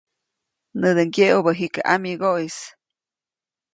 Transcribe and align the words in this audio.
Näde 0.79 1.03
ŋgyeʼubä 1.07 1.51
jikä 1.59 1.81
ʼamigoʼis. 1.87 2.57